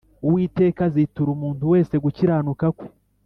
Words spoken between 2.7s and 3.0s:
kwe